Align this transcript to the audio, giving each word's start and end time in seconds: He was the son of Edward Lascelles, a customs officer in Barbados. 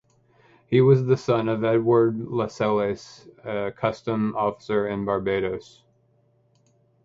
He 0.65 0.81
was 0.81 1.05
the 1.05 1.15
son 1.15 1.47
of 1.47 1.63
Edward 1.63 2.17
Lascelles, 2.27 3.27
a 3.43 3.71
customs 3.71 4.33
officer 4.35 4.87
in 4.87 5.05
Barbados. 5.05 5.83